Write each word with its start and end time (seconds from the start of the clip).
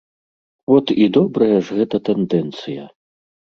От, 0.75 0.93
і 1.03 1.09
добрая 1.19 1.61
ж 1.69 1.79
гэта 1.81 1.97
тэндэнцыя! 2.11 2.91